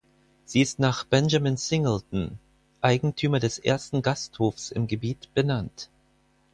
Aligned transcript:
Sie 0.45 0.61
ist 0.61 0.79
nach 0.79 1.03
Benjamin 1.03 1.57
Singleton, 1.57 2.39
Eigentümer 2.81 3.39
des 3.39 3.59
ersten 3.59 4.01
Gasthofs 4.01 4.71
im 4.71 4.87
Gebiet, 4.87 5.29
benannt. 5.35 5.89